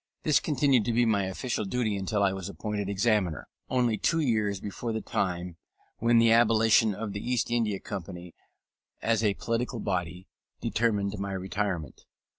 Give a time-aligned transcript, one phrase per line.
[0.23, 4.59] This continued to be my official duty until I was appointed Examiner, only two years
[4.59, 5.57] before the time
[5.99, 8.33] when the abolition of the East India Company
[9.03, 10.27] as a political body
[10.59, 12.01] determined my retirement.